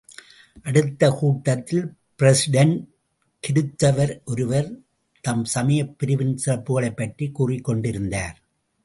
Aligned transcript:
அடுத்த 0.63 1.09
கூட்டத்தில் 1.11 1.93
பிராடெஸ்டண்ட் 2.19 2.87
கிருத்துவர் 3.47 4.23
ஒருவர், 4.25 4.79
தம் 5.21 5.45
சமயப் 5.45 5.99
பிரிவின் 5.99 6.39
சிறப்புக்களைப் 6.45 6.95
பற்றிக் 6.95 7.33
கூறிக் 7.33 7.63
கொண்டிருந்தார். 7.63 8.41